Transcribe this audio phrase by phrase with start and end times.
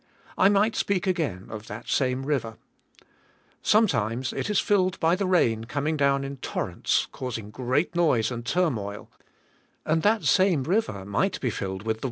[0.35, 2.57] I might speak again, of that same river.
[3.61, 8.31] Sometimes it is filled by the rain com ing down in torrents, causing great noise
[8.31, 9.11] and tur moil,
[9.85, 11.99] and that same river might be filled with th^ BB FIIylvEt) WITH THK SPIRIT.